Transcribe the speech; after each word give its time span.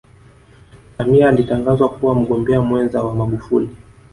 samia 0.97 1.29
alitangazwa 1.29 1.89
kuwa 1.89 2.15
mgombea 2.15 2.61
mwenza 2.61 3.03
wa 3.03 3.15
magufuli 3.15 3.69